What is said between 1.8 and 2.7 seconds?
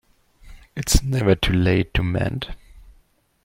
to mend.